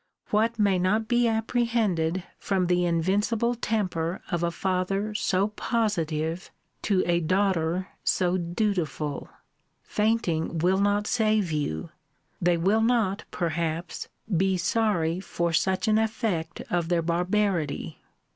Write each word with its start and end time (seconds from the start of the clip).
What 0.31 0.57
may 0.57 0.79
not 0.79 1.07
be 1.07 1.27
apprehended 1.27 2.23
from 2.39 2.65
the 2.65 2.85
invincible 2.85 3.53
temper 3.53 4.23
of 4.31 4.41
a 4.41 4.49
father 4.49 5.13
so 5.13 5.49
positive, 5.49 6.49
to 6.81 7.03
a 7.05 7.19
daughter 7.19 7.89
so 8.03 8.35
dutiful? 8.35 9.29
Fainting 9.83 10.57
will 10.57 10.79
not 10.79 11.05
save 11.05 11.51
you: 11.51 11.91
they 12.41 12.57
will 12.57 12.81
not, 12.81 13.25
perhaps, 13.29 14.07
be 14.35 14.57
sorry 14.57 15.19
for 15.19 15.53
such 15.53 15.87
an 15.87 15.99
effect 15.99 16.61
of 16.71 16.89
their 16.89 17.03
barbarity. 17.03 17.99